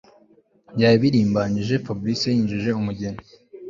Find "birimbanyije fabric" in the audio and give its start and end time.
1.03-2.21